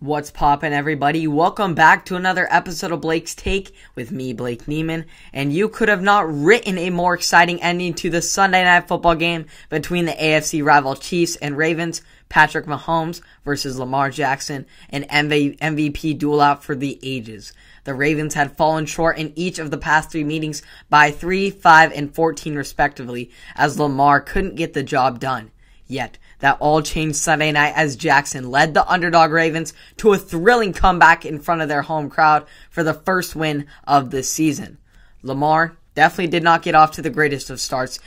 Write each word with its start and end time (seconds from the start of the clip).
What's 0.00 0.30
poppin', 0.30 0.72
everybody? 0.72 1.26
Welcome 1.26 1.74
back 1.74 2.04
to 2.04 2.14
another 2.14 2.46
episode 2.52 2.92
of 2.92 3.00
Blake's 3.00 3.34
Take 3.34 3.74
with 3.96 4.12
me, 4.12 4.32
Blake 4.32 4.66
Neiman. 4.66 5.06
And 5.32 5.52
you 5.52 5.68
could 5.68 5.88
have 5.88 6.02
not 6.02 6.32
written 6.32 6.78
a 6.78 6.90
more 6.90 7.14
exciting 7.14 7.60
ending 7.60 7.94
to 7.94 8.08
the 8.08 8.22
Sunday 8.22 8.62
night 8.62 8.86
football 8.86 9.16
game 9.16 9.46
between 9.70 10.04
the 10.04 10.12
AFC 10.12 10.64
rival 10.64 10.94
Chiefs 10.94 11.34
and 11.34 11.56
Ravens. 11.56 12.02
Patrick 12.28 12.66
Mahomes 12.66 13.22
versus 13.44 13.76
Lamar 13.76 14.08
Jackson, 14.10 14.66
an 14.90 15.02
MVP 15.02 16.16
duel 16.16 16.40
out 16.40 16.62
for 16.62 16.76
the 16.76 17.00
ages. 17.02 17.52
The 17.82 17.94
Ravens 17.94 18.34
had 18.34 18.56
fallen 18.56 18.86
short 18.86 19.18
in 19.18 19.32
each 19.34 19.58
of 19.58 19.72
the 19.72 19.78
past 19.78 20.12
three 20.12 20.22
meetings 20.22 20.62
by 20.88 21.10
3, 21.10 21.50
5, 21.50 21.92
and 21.92 22.14
14 22.14 22.54
respectively, 22.54 23.32
as 23.56 23.80
Lamar 23.80 24.20
couldn't 24.20 24.54
get 24.54 24.74
the 24.74 24.84
job 24.84 25.18
done. 25.18 25.50
Yet, 25.88 26.18
that 26.40 26.58
all 26.60 26.82
changed 26.82 27.16
Sunday 27.16 27.52
night 27.52 27.72
as 27.76 27.96
Jackson 27.96 28.50
led 28.50 28.74
the 28.74 28.88
underdog 28.88 29.30
Ravens 29.30 29.74
to 29.98 30.12
a 30.12 30.18
thrilling 30.18 30.72
comeback 30.72 31.24
in 31.24 31.40
front 31.40 31.62
of 31.62 31.68
their 31.68 31.82
home 31.82 32.10
crowd 32.10 32.46
for 32.70 32.82
the 32.82 32.94
first 32.94 33.34
win 33.34 33.66
of 33.84 34.10
the 34.10 34.22
season. 34.22 34.78
Lamar 35.22 35.76
definitely 35.94 36.28
did 36.28 36.44
not 36.44 36.62
get 36.62 36.76
off 36.76 36.92
to 36.92 37.02
the 37.02 37.10
greatest 37.10 37.50
of 37.50 37.60
starts 37.60 37.98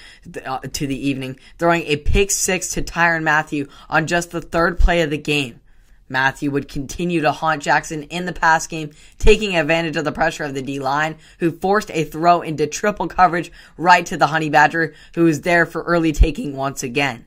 uh, 0.45 0.59
to 0.59 0.87
the 0.87 1.07
evening, 1.07 1.37
throwing 1.57 1.83
a 1.83 1.97
pick 1.97 2.31
six 2.31 2.69
to 2.69 2.81
Tyrann 2.81 3.23
Mathieu 3.23 3.67
on 3.89 4.07
just 4.07 4.31
the 4.31 4.41
third 4.41 4.79
play 4.79 5.01
of 5.01 5.09
the 5.09 5.17
game. 5.17 5.59
Mathieu 6.07 6.51
would 6.51 6.67
continue 6.67 7.21
to 7.21 7.31
haunt 7.31 7.63
Jackson 7.63 8.03
in 8.03 8.25
the 8.25 8.33
pass 8.33 8.67
game, 8.67 8.91
taking 9.17 9.55
advantage 9.55 9.95
of 9.95 10.05
the 10.05 10.11
pressure 10.11 10.43
of 10.43 10.53
the 10.53 10.61
D 10.61 10.79
line, 10.79 11.17
who 11.39 11.51
forced 11.51 11.89
a 11.91 12.03
throw 12.03 12.41
into 12.41 12.67
triple 12.67 13.07
coverage 13.07 13.51
right 13.77 14.05
to 14.05 14.17
the 14.17 14.27
Honey 14.27 14.49
Badger, 14.49 14.93
who 15.15 15.23
was 15.23 15.41
there 15.41 15.65
for 15.65 15.83
early 15.83 16.11
taking 16.11 16.55
once 16.55 16.83
again. 16.83 17.25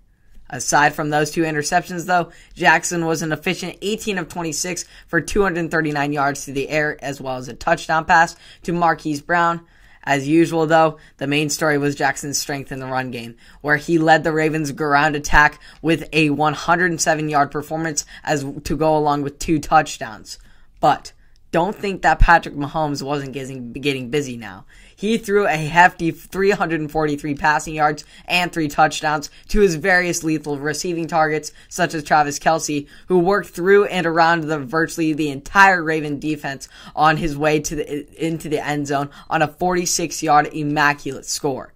Aside 0.54 0.94
from 0.94 1.10
those 1.10 1.32
two 1.32 1.42
interceptions, 1.42 2.06
though, 2.06 2.30
Jackson 2.54 3.06
was 3.06 3.22
an 3.22 3.32
efficient 3.32 3.76
18 3.82 4.18
of 4.18 4.28
26 4.28 4.84
for 5.08 5.20
239 5.20 6.12
yards 6.12 6.44
through 6.44 6.54
the 6.54 6.68
air, 6.68 6.96
as 7.02 7.20
well 7.20 7.38
as 7.38 7.48
a 7.48 7.54
touchdown 7.54 8.04
pass 8.04 8.36
to 8.62 8.72
Marquise 8.72 9.20
Brown. 9.20 9.66
As 10.04 10.28
usual, 10.28 10.66
though, 10.66 10.98
the 11.16 11.26
main 11.26 11.50
story 11.50 11.76
was 11.76 11.96
Jackson's 11.96 12.38
strength 12.38 12.70
in 12.70 12.78
the 12.78 12.86
run 12.86 13.10
game, 13.10 13.34
where 13.62 13.78
he 13.78 13.98
led 13.98 14.22
the 14.22 14.30
Ravens' 14.30 14.70
ground 14.70 15.16
attack 15.16 15.58
with 15.82 16.08
a 16.12 16.30
107 16.30 17.28
yard 17.28 17.50
performance 17.50 18.06
as 18.22 18.46
to 18.62 18.76
go 18.76 18.96
along 18.96 19.22
with 19.22 19.40
two 19.40 19.58
touchdowns. 19.58 20.38
But 20.78 21.12
don't 21.50 21.74
think 21.74 22.02
that 22.02 22.20
Patrick 22.20 22.54
Mahomes 22.54 23.02
wasn't 23.02 23.32
getting, 23.32 23.72
getting 23.72 24.08
busy 24.10 24.36
now. 24.36 24.66
He 24.96 25.18
threw 25.18 25.46
a 25.46 25.56
hefty 25.56 26.10
343 26.10 27.34
passing 27.34 27.74
yards 27.74 28.04
and 28.26 28.52
three 28.52 28.68
touchdowns 28.68 29.30
to 29.48 29.60
his 29.60 29.74
various 29.74 30.22
lethal 30.22 30.58
receiving 30.58 31.06
targets, 31.06 31.52
such 31.68 31.94
as 31.94 32.04
Travis 32.04 32.38
Kelce, 32.38 32.86
who 33.08 33.18
worked 33.18 33.48
through 33.48 33.86
and 33.86 34.06
around 34.06 34.44
the 34.44 34.58
virtually 34.58 35.12
the 35.12 35.30
entire 35.30 35.82
Raven 35.82 36.18
defense 36.18 36.68
on 36.94 37.16
his 37.16 37.36
way 37.36 37.60
to 37.60 37.76
the 37.76 38.24
into 38.24 38.48
the 38.48 38.64
end 38.64 38.86
zone 38.86 39.10
on 39.28 39.42
a 39.42 39.48
46 39.48 40.22
yard 40.22 40.46
immaculate 40.52 41.26
score. 41.26 41.72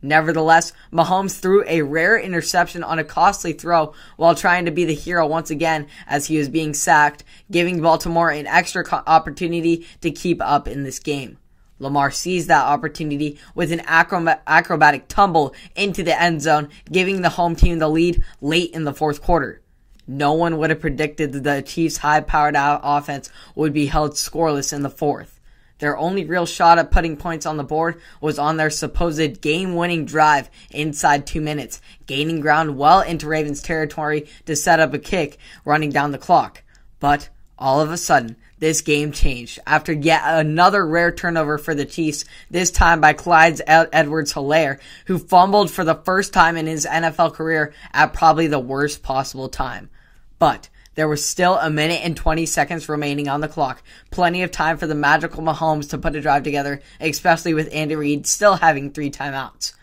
Nevertheless, 0.00 0.72
Mahomes 0.92 1.40
threw 1.40 1.64
a 1.66 1.82
rare 1.82 2.18
interception 2.18 2.84
on 2.84 3.00
a 3.00 3.04
costly 3.04 3.52
throw 3.52 3.94
while 4.16 4.34
trying 4.34 4.66
to 4.66 4.70
be 4.70 4.84
the 4.84 4.94
hero 4.94 5.26
once 5.26 5.50
again 5.50 5.88
as 6.06 6.26
he 6.26 6.38
was 6.38 6.48
being 6.48 6.72
sacked, 6.72 7.24
giving 7.50 7.80
Baltimore 7.80 8.30
an 8.30 8.46
extra 8.46 8.84
opportunity 9.06 9.86
to 10.00 10.12
keep 10.12 10.40
up 10.40 10.68
in 10.68 10.84
this 10.84 11.00
game. 11.00 11.38
Lamar 11.78 12.10
seized 12.10 12.48
that 12.48 12.66
opportunity 12.66 13.38
with 13.54 13.72
an 13.72 13.82
acrobatic 13.86 15.08
tumble 15.08 15.54
into 15.76 16.02
the 16.02 16.20
end 16.20 16.42
zone, 16.42 16.68
giving 16.90 17.22
the 17.22 17.30
home 17.30 17.54
team 17.54 17.78
the 17.78 17.88
lead 17.88 18.22
late 18.40 18.72
in 18.72 18.84
the 18.84 18.94
fourth 18.94 19.22
quarter. 19.22 19.62
No 20.06 20.32
one 20.32 20.58
would 20.58 20.70
have 20.70 20.80
predicted 20.80 21.32
that 21.32 21.44
the 21.44 21.62
Chiefs' 21.62 21.98
high 21.98 22.20
powered 22.20 22.56
offense 22.56 23.30
would 23.54 23.72
be 23.72 23.86
held 23.86 24.12
scoreless 24.12 24.72
in 24.72 24.82
the 24.82 24.90
fourth. 24.90 25.38
Their 25.80 25.96
only 25.96 26.24
real 26.24 26.46
shot 26.46 26.78
at 26.78 26.90
putting 26.90 27.16
points 27.16 27.46
on 27.46 27.56
the 27.56 27.62
board 27.62 28.00
was 28.20 28.36
on 28.38 28.56
their 28.56 28.70
supposed 28.70 29.40
game 29.40 29.76
winning 29.76 30.06
drive 30.06 30.50
inside 30.70 31.24
two 31.24 31.40
minutes, 31.40 31.80
gaining 32.06 32.40
ground 32.40 32.76
well 32.76 33.00
into 33.00 33.28
Ravens 33.28 33.62
territory 33.62 34.28
to 34.46 34.56
set 34.56 34.80
up 34.80 34.92
a 34.92 34.98
kick, 34.98 35.38
running 35.64 35.90
down 35.90 36.10
the 36.10 36.18
clock. 36.18 36.64
But 36.98 37.28
all 37.58 37.80
of 37.80 37.90
a 37.90 37.96
sudden, 37.96 38.36
this 38.58 38.80
game 38.80 39.12
changed 39.12 39.58
after 39.66 39.92
yet 39.92 40.22
another 40.24 40.86
rare 40.86 41.12
turnover 41.12 41.58
for 41.58 41.74
the 41.74 41.84
Chiefs, 41.84 42.24
this 42.50 42.70
time 42.70 43.00
by 43.00 43.12
Clyde 43.12 43.60
Edwards 43.66 44.32
Helaire, 44.32 44.80
who 45.06 45.18
fumbled 45.18 45.70
for 45.70 45.84
the 45.84 45.94
first 45.94 46.32
time 46.32 46.56
in 46.56 46.66
his 46.66 46.86
NFL 46.86 47.34
career 47.34 47.72
at 47.92 48.12
probably 48.12 48.46
the 48.46 48.58
worst 48.58 49.02
possible 49.02 49.48
time. 49.48 49.90
But 50.38 50.68
there 50.94 51.08
was 51.08 51.24
still 51.24 51.56
a 51.58 51.70
minute 51.70 52.00
and 52.04 52.16
20 52.16 52.46
seconds 52.46 52.88
remaining 52.88 53.28
on 53.28 53.40
the 53.40 53.46
clock. 53.46 53.82
Plenty 54.10 54.42
of 54.42 54.50
time 54.50 54.76
for 54.78 54.88
the 54.88 54.96
magical 54.96 55.44
Mahomes 55.44 55.90
to 55.90 55.98
put 55.98 56.16
a 56.16 56.20
drive 56.20 56.42
together, 56.42 56.80
especially 57.00 57.54
with 57.54 57.72
Andy 57.72 57.94
Reid 57.94 58.26
still 58.26 58.56
having 58.56 58.90
three 58.90 59.10
timeouts. 59.10 59.74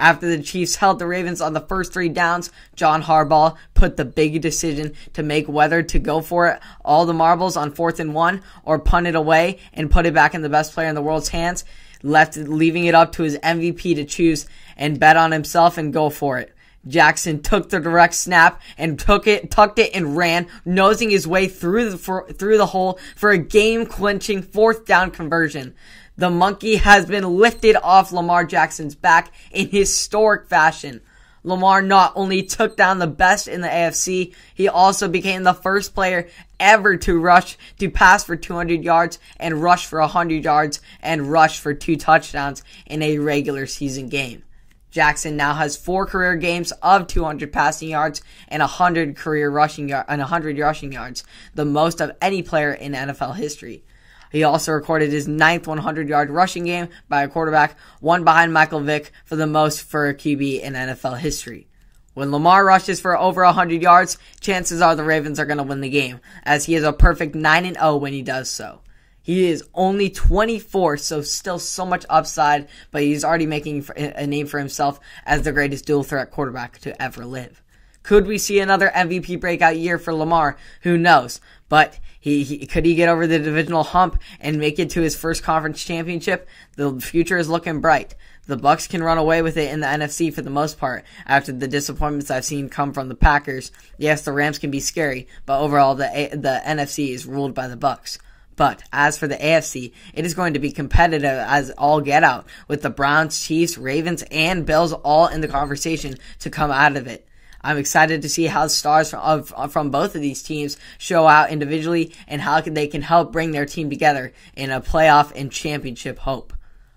After 0.00 0.34
the 0.34 0.42
Chiefs 0.42 0.76
held 0.76 0.98
the 0.98 1.06
Ravens 1.06 1.42
on 1.42 1.52
the 1.52 1.60
first 1.60 1.92
three 1.92 2.08
downs, 2.08 2.50
John 2.74 3.02
Harbaugh 3.02 3.56
put 3.74 3.98
the 3.98 4.06
big 4.06 4.40
decision 4.40 4.94
to 5.12 5.22
make 5.22 5.46
whether 5.46 5.82
to 5.82 5.98
go 5.98 6.22
for 6.22 6.48
it, 6.48 6.60
all 6.82 7.04
the 7.04 7.12
marbles 7.12 7.54
on 7.54 7.70
fourth 7.70 8.00
and 8.00 8.14
one, 8.14 8.42
or 8.64 8.78
punt 8.78 9.08
it 9.08 9.14
away 9.14 9.58
and 9.74 9.90
put 9.90 10.06
it 10.06 10.14
back 10.14 10.34
in 10.34 10.40
the 10.40 10.48
best 10.48 10.72
player 10.72 10.88
in 10.88 10.94
the 10.94 11.02
world's 11.02 11.28
hands, 11.28 11.66
left 12.02 12.38
leaving 12.38 12.86
it 12.86 12.94
up 12.94 13.12
to 13.12 13.24
his 13.24 13.36
MVP 13.40 13.94
to 13.96 14.06
choose 14.06 14.46
and 14.74 14.98
bet 14.98 15.18
on 15.18 15.32
himself 15.32 15.76
and 15.76 15.92
go 15.92 16.08
for 16.08 16.38
it. 16.38 16.54
Jackson 16.86 17.42
took 17.42 17.68
the 17.68 17.80
direct 17.80 18.14
snap 18.14 18.60
and 18.78 18.98
took 18.98 19.26
it, 19.26 19.50
tucked 19.50 19.78
it, 19.78 19.90
and 19.94 20.16
ran, 20.16 20.46
nosing 20.64 21.10
his 21.10 21.26
way 21.26 21.46
through 21.46 21.90
the 21.90 21.98
for, 21.98 22.26
through 22.32 22.56
the 22.56 22.66
hole 22.66 22.98
for 23.16 23.30
a 23.30 23.38
game-clinching 23.38 24.42
fourth 24.42 24.86
down 24.86 25.10
conversion. 25.10 25.74
The 26.16 26.30
monkey 26.30 26.76
has 26.76 27.06
been 27.06 27.24
lifted 27.38 27.76
off 27.76 28.12
Lamar 28.12 28.44
Jackson's 28.44 28.94
back 28.94 29.32
in 29.50 29.68
historic 29.68 30.48
fashion. 30.48 31.00
Lamar 31.42 31.80
not 31.80 32.12
only 32.16 32.42
took 32.42 32.76
down 32.76 32.98
the 32.98 33.06
best 33.06 33.48
in 33.48 33.62
the 33.62 33.68
AFC, 33.68 34.34
he 34.54 34.68
also 34.68 35.08
became 35.08 35.42
the 35.42 35.54
first 35.54 35.94
player 35.94 36.28
ever 36.58 36.96
to 36.98 37.18
rush, 37.18 37.56
to 37.78 37.88
pass 37.88 38.24
for 38.24 38.36
200 38.36 38.84
yards 38.84 39.18
and 39.38 39.62
rush 39.62 39.86
for 39.86 40.00
100 40.00 40.44
yards 40.44 40.80
and 41.00 41.30
rush 41.30 41.58
for 41.58 41.72
two 41.72 41.96
touchdowns 41.96 42.62
in 42.84 43.00
a 43.00 43.18
regular 43.18 43.66
season 43.66 44.10
game. 44.10 44.42
Jackson 44.90 45.36
now 45.36 45.54
has 45.54 45.76
four 45.76 46.06
career 46.06 46.36
games 46.36 46.72
of 46.82 47.06
200 47.06 47.52
passing 47.52 47.90
yards 47.90 48.22
and 48.48 48.60
100 48.60 49.16
career 49.16 49.50
rushing 49.50 49.88
yard 49.88 50.06
and 50.08 50.20
100 50.20 50.58
rushing 50.58 50.92
yards, 50.92 51.24
the 51.54 51.64
most 51.64 52.00
of 52.00 52.16
any 52.20 52.42
player 52.42 52.72
in 52.72 52.92
NFL 52.92 53.36
history. 53.36 53.84
He 54.30 54.44
also 54.44 54.72
recorded 54.72 55.10
his 55.10 55.26
ninth 55.26 55.66
100 55.66 56.08
yard 56.08 56.30
rushing 56.30 56.64
game 56.64 56.88
by 57.08 57.22
a 57.22 57.28
quarterback, 57.28 57.76
one 58.00 58.24
behind 58.24 58.52
Michael 58.52 58.80
Vick 58.80 59.12
for 59.24 59.36
the 59.36 59.46
most 59.46 59.82
for 59.82 60.08
a 60.08 60.14
QB 60.14 60.60
in 60.60 60.74
NFL 60.74 61.18
history. 61.18 61.66
When 62.14 62.32
Lamar 62.32 62.64
rushes 62.64 63.00
for 63.00 63.16
over 63.16 63.44
100 63.44 63.82
yards, 63.82 64.18
chances 64.40 64.80
are 64.80 64.96
the 64.96 65.04
Ravens 65.04 65.38
are 65.38 65.46
going 65.46 65.58
to 65.58 65.64
win 65.64 65.80
the 65.80 65.88
game, 65.88 66.20
as 66.44 66.64
he 66.64 66.74
is 66.74 66.82
a 66.82 66.92
perfect 66.92 67.34
9 67.34 67.74
0 67.74 67.96
when 67.96 68.12
he 68.12 68.22
does 68.22 68.50
so. 68.50 68.80
He 69.30 69.48
is 69.48 69.62
only 69.74 70.10
24, 70.10 70.96
so 70.96 71.22
still 71.22 71.60
so 71.60 71.86
much 71.86 72.04
upside, 72.10 72.66
but 72.90 73.02
he's 73.02 73.22
already 73.22 73.46
making 73.46 73.86
a 73.94 74.26
name 74.26 74.48
for 74.48 74.58
himself 74.58 74.98
as 75.24 75.42
the 75.42 75.52
greatest 75.52 75.86
dual 75.86 76.02
threat 76.02 76.32
quarterback 76.32 76.80
to 76.80 77.00
ever 77.00 77.24
live. 77.24 77.62
Could 78.02 78.26
we 78.26 78.38
see 78.38 78.58
another 78.58 78.90
MVP 78.92 79.38
breakout 79.38 79.76
year 79.76 79.98
for 79.98 80.12
Lamar? 80.12 80.56
Who 80.82 80.98
knows? 80.98 81.40
But 81.68 82.00
he, 82.18 82.42
he, 82.42 82.66
could 82.66 82.84
he 82.84 82.96
get 82.96 83.08
over 83.08 83.28
the 83.28 83.38
divisional 83.38 83.84
hump 83.84 84.20
and 84.40 84.58
make 84.58 84.80
it 84.80 84.90
to 84.90 85.00
his 85.00 85.14
first 85.14 85.44
conference 85.44 85.84
championship? 85.84 86.48
The 86.74 87.00
future 87.00 87.38
is 87.38 87.48
looking 87.48 87.80
bright. 87.80 88.16
The 88.48 88.56
Bucs 88.56 88.88
can 88.88 89.00
run 89.00 89.16
away 89.16 89.42
with 89.42 89.56
it 89.56 89.70
in 89.70 89.78
the 89.78 89.86
NFC 89.86 90.34
for 90.34 90.42
the 90.42 90.50
most 90.50 90.76
part 90.76 91.04
after 91.24 91.52
the 91.52 91.68
disappointments 91.68 92.32
I've 92.32 92.44
seen 92.44 92.68
come 92.68 92.92
from 92.92 93.08
the 93.08 93.14
Packers. 93.14 93.70
Yes, 93.96 94.22
the 94.22 94.32
Rams 94.32 94.58
can 94.58 94.72
be 94.72 94.80
scary, 94.80 95.28
but 95.46 95.60
overall 95.60 95.94
the 95.94 96.30
the 96.32 96.60
NFC 96.66 97.10
is 97.10 97.26
ruled 97.26 97.54
by 97.54 97.68
the 97.68 97.76
Bucs. 97.76 98.18
But 98.60 98.82
as 98.92 99.16
for 99.16 99.26
the 99.26 99.38
AFC, 99.38 99.90
it 100.12 100.26
is 100.26 100.34
going 100.34 100.52
to 100.52 100.58
be 100.60 100.70
competitive 100.70 101.24
as 101.24 101.70
all 101.78 102.02
get 102.02 102.22
out, 102.22 102.44
with 102.68 102.82
the 102.82 102.90
Browns, 102.90 103.40
Chiefs, 103.40 103.78
Ravens, 103.78 104.22
and 104.30 104.66
Bills 104.66 104.92
all 104.92 105.28
in 105.28 105.40
the 105.40 105.48
conversation 105.48 106.16
to 106.40 106.50
come 106.50 106.70
out 106.70 106.98
of 106.98 107.06
it. 107.06 107.26
I'm 107.62 107.78
excited 107.78 108.20
to 108.20 108.28
see 108.28 108.44
how 108.44 108.66
stars 108.66 109.12
from, 109.12 109.44
from 109.70 109.90
both 109.90 110.14
of 110.14 110.20
these 110.20 110.42
teams 110.42 110.76
show 110.98 111.26
out 111.26 111.48
individually 111.48 112.12
and 112.28 112.42
how 112.42 112.60
they 112.60 112.86
can 112.86 113.00
help 113.00 113.32
bring 113.32 113.52
their 113.52 113.64
team 113.64 113.88
together 113.88 114.30
in 114.54 114.68
a 114.68 114.82
playoff 114.82 115.32
and 115.34 115.50
championship 115.50 116.18
hope. 116.18 116.52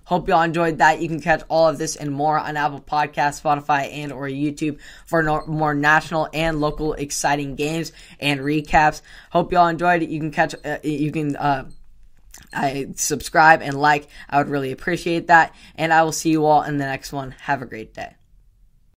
Hope 0.05 0.27
y'all 0.27 0.41
enjoyed 0.41 0.79
that. 0.79 1.01
You 1.01 1.07
can 1.07 1.21
catch 1.21 1.43
all 1.49 1.69
of 1.69 1.77
this 1.77 1.95
and 1.95 2.11
more 2.11 2.37
on 2.37 2.57
Apple 2.57 2.81
Podcasts, 2.81 3.41
Spotify, 3.41 3.91
and 3.91 4.11
or 4.11 4.27
YouTube 4.27 4.79
for 5.05 5.23
no, 5.23 5.45
more 5.47 5.73
national 5.73 6.29
and 6.33 6.59
local 6.59 6.93
exciting 6.93 7.55
games 7.55 7.91
and 8.19 8.41
recaps. 8.41 9.01
Hope 9.31 9.51
y'all 9.51 9.67
enjoyed 9.67 10.03
it. 10.03 10.09
You 10.09 10.19
can 10.19 10.31
catch, 10.31 10.55
uh, 10.65 10.77
you 10.83 11.11
can, 11.11 11.35
uh, 11.35 11.69
I 12.51 12.87
subscribe 12.95 13.61
and 13.61 13.79
like. 13.79 14.07
I 14.29 14.37
would 14.39 14.49
really 14.49 14.71
appreciate 14.71 15.27
that. 15.27 15.55
And 15.75 15.93
I 15.93 16.03
will 16.03 16.11
see 16.11 16.31
you 16.31 16.45
all 16.45 16.63
in 16.63 16.77
the 16.77 16.85
next 16.85 17.13
one. 17.13 17.31
Have 17.41 17.61
a 17.61 17.65
great 17.65 17.93
day. 17.93 18.15